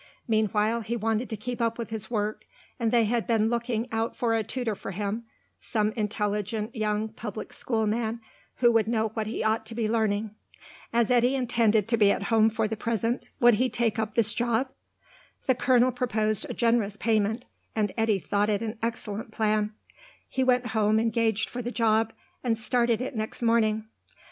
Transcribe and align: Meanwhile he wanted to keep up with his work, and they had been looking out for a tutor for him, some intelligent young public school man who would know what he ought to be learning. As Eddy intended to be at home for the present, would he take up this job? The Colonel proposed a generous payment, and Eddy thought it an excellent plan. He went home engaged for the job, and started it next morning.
Meanwhile 0.27 0.81
he 0.81 0.95
wanted 0.97 1.29
to 1.29 1.37
keep 1.37 1.61
up 1.61 1.77
with 1.77 1.91
his 1.91 2.09
work, 2.09 2.47
and 2.79 2.91
they 2.91 3.03
had 3.03 3.27
been 3.27 3.49
looking 3.49 3.87
out 3.91 4.15
for 4.15 4.33
a 4.33 4.41
tutor 4.43 4.73
for 4.73 4.89
him, 4.89 5.25
some 5.59 5.91
intelligent 5.95 6.75
young 6.75 7.09
public 7.09 7.53
school 7.53 7.85
man 7.85 8.19
who 8.55 8.71
would 8.71 8.87
know 8.87 9.09
what 9.09 9.27
he 9.27 9.43
ought 9.43 9.63
to 9.67 9.75
be 9.75 9.87
learning. 9.87 10.31
As 10.91 11.11
Eddy 11.11 11.35
intended 11.35 11.87
to 11.87 11.97
be 11.97 12.09
at 12.11 12.23
home 12.33 12.49
for 12.49 12.67
the 12.67 12.75
present, 12.75 13.27
would 13.39 13.53
he 13.61 13.69
take 13.69 13.99
up 13.99 14.15
this 14.15 14.33
job? 14.33 14.71
The 15.45 15.53
Colonel 15.53 15.91
proposed 15.91 16.47
a 16.49 16.53
generous 16.55 16.97
payment, 16.97 17.45
and 17.75 17.93
Eddy 17.95 18.17
thought 18.17 18.49
it 18.49 18.63
an 18.63 18.79
excellent 18.81 19.29
plan. 19.29 19.71
He 20.27 20.43
went 20.43 20.65
home 20.73 20.99
engaged 20.99 21.47
for 21.47 21.61
the 21.61 21.69
job, 21.69 22.11
and 22.43 22.57
started 22.57 23.01
it 23.01 23.15
next 23.15 23.43
morning. 23.43 23.85